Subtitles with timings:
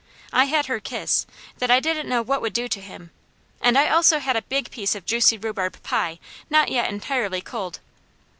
[0.33, 1.27] I had her kiss,
[1.59, 3.11] that I didn't know what would do to him,
[3.61, 6.17] and I also had a big piece of juicy rhubarb pie
[6.49, 7.79] not yet entirely cold.